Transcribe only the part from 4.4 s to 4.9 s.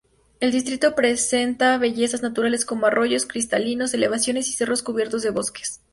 y cerros